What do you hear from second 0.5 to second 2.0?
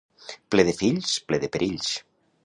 Ple de fills, ple de perills.